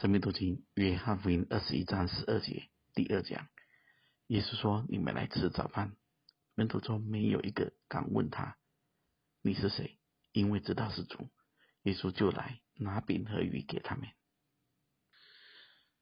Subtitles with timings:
[0.00, 3.46] 生命读经约翰福音二十一章十二节第二讲，
[4.28, 5.94] 耶稣说：“你们来吃早饭。”
[6.56, 8.56] 门徒中没有一个敢问他
[9.44, 9.98] ：“你是谁？”
[10.32, 11.30] 因为知道是主，
[11.82, 14.08] 耶稣就来拿饼和鱼给他们。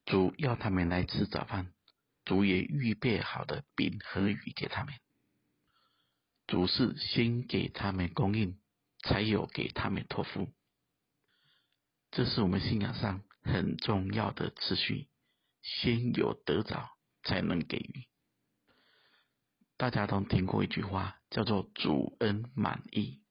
[0.07, 1.75] 主要他们来吃早饭，
[2.25, 4.95] 主也预备好的饼和鱼给他们。
[6.47, 8.61] 主是先给他们供应，
[9.03, 10.55] 才有给他们托付。
[12.13, 15.09] 这是我们信仰上很重要的次序，
[15.63, 16.91] 先有得着，
[17.23, 18.07] 才能给予。
[19.77, 23.23] 大家都听过一句话，叫做“主恩满意”。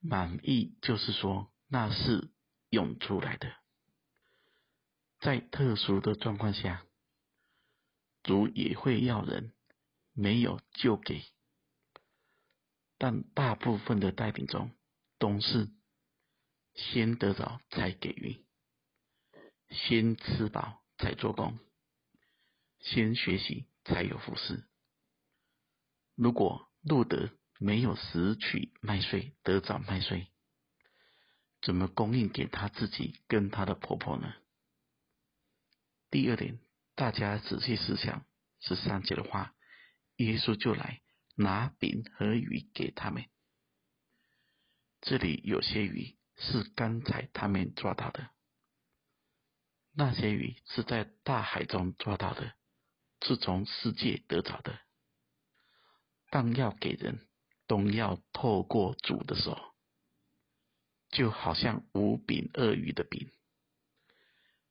[0.00, 2.30] 满意就是说，那是
[2.70, 3.52] 涌出来的。
[5.20, 6.84] 在特殊的状况下，
[8.22, 9.52] 主也会要人
[10.12, 11.22] 没有就给，
[12.96, 14.70] 但大部分的带领中
[15.18, 15.70] 都是。
[16.78, 18.44] 先得着才给予，
[19.70, 21.58] 先吃饱才做工，
[22.80, 24.64] 先学习才有服事。
[26.14, 30.28] 如果路德没有拾取麦穗得着麦穗，
[31.60, 34.34] 怎么供应给他自己跟他的婆婆呢？
[36.10, 36.58] 第二点，
[36.94, 38.24] 大家仔细思想
[38.60, 39.54] 十三节的话，
[40.16, 41.02] 耶稣就来
[41.34, 43.24] 拿饼和鱼给他们。
[45.00, 46.16] 这里有些鱼。
[46.38, 48.28] 是刚才他们抓到的，
[49.98, 52.52] 那些鱼是在大海中抓到的，
[53.22, 54.78] 是从世界得着的。
[56.28, 57.26] 但要给人，
[57.66, 59.74] 都要透过主的手，
[61.08, 63.32] 就好像五饼二鱼的饼，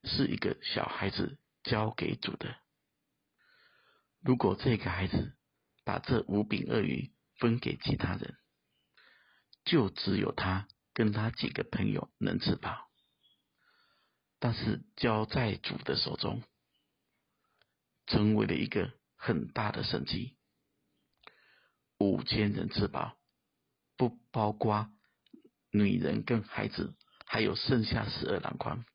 [0.04, 2.56] 是一个小孩子交给主的。
[4.20, 5.36] 如果这个孩子
[5.84, 8.38] 把这五饼二鱼分给其他人，
[9.64, 10.68] 就只有他。
[10.94, 12.90] 跟他几个朋友能吃饱，
[14.48, 16.44] 但是交在主的手中，
[18.06, 20.38] 成为了一个很大的神迹。
[21.98, 23.18] 五千人吃饱，
[23.98, 24.88] 不包括
[25.72, 26.94] 女人跟孩子，
[27.26, 28.86] 还有剩下十二篮筐。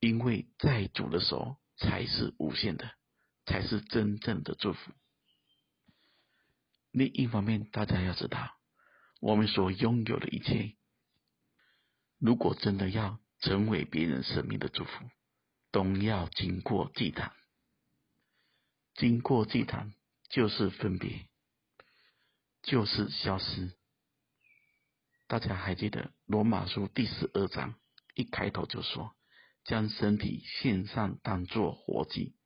[0.00, 2.90] 因为在主的手才是无限的，
[3.46, 4.90] 才是真正的祝福。
[6.90, 8.56] 另一方面，大家要知道。
[9.20, 10.74] 我们所拥有的一切，
[12.18, 15.10] 如果真的要成为别人生命的祝福，
[15.70, 17.30] 都要经过祭坛。
[18.94, 19.92] 经过祭坛，
[20.30, 21.26] 就是分别，
[22.62, 23.76] 就是消失。
[25.26, 27.74] 大家还记得罗马书第十二章
[28.14, 29.14] 一开头就说
[29.64, 32.36] ：“将身体献上，当作活祭。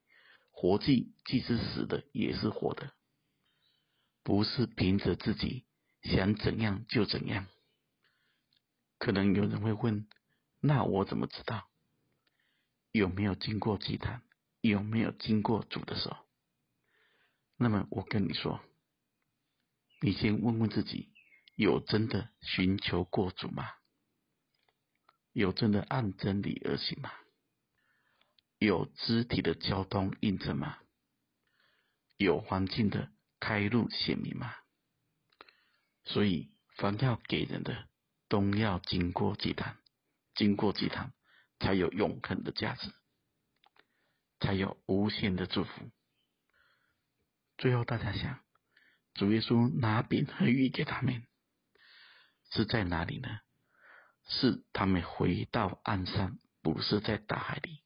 [0.50, 2.92] 活祭既是死的，也是活的，
[4.24, 5.64] 不是凭着自己。”
[6.02, 7.46] 想怎样就怎样。
[8.98, 10.08] 可能有人会问：
[10.60, 11.68] 那我怎么知道
[12.92, 14.22] 有没有经过祭坛，
[14.60, 16.16] 有没有经过主的手？
[17.56, 18.60] 那么我跟你说，
[20.00, 21.12] 你先问问自己：
[21.54, 23.68] 有真的寻求过主吗？
[25.32, 27.12] 有真的按真理而行吗？
[28.58, 30.78] 有肢体的交通印证吗？
[32.16, 34.52] 有环境的开路显明吗？
[36.04, 37.88] 所以，凡要给人的，
[38.28, 39.78] 都要经过祭坛，
[40.38, 41.12] 经过祭坛，
[41.58, 42.92] 才有永恒的价值，
[44.38, 45.90] 才有无限的祝福。
[47.56, 48.38] 最后，大家想，
[49.14, 51.26] 主耶稣拿饼和鱼给他们，
[52.52, 53.40] 是在哪里呢？
[54.26, 57.82] 是他们回到岸上，不是在大海里；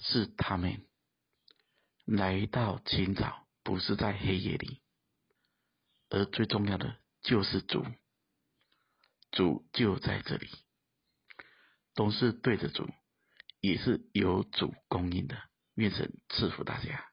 [0.00, 0.86] 是他们
[2.06, 4.80] 来到清早，不是在黑夜里。
[6.08, 7.84] 而最重要的就是主，
[9.30, 10.48] 主就在这里，
[11.98, 12.88] 都是对着主，
[13.60, 15.36] 也是有主供应的。
[15.74, 17.04] 愿神赐福大家。